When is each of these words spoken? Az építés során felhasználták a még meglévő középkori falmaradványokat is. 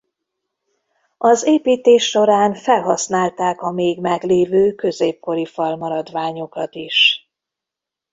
Az 1.17 1.43
építés 1.45 2.03
során 2.09 2.53
felhasználták 2.55 3.61
a 3.61 3.71
még 3.71 3.99
meglévő 3.99 4.71
középkori 4.75 5.45
falmaradványokat 5.45 6.75
is. 6.75 7.29